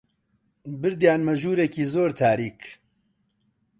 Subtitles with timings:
[0.81, 2.59] بردیانمە ژوورێکی زۆر تاریک